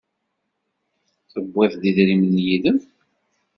[1.31, 2.79] Tewwid-d idrimen yid-m?